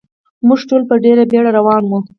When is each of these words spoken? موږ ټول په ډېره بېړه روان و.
موږ 0.47 0.59
ټول 0.69 0.81
په 0.89 0.95
ډېره 1.03 1.23
بېړه 1.31 1.51
روان 1.57 1.83
و. 1.89 1.91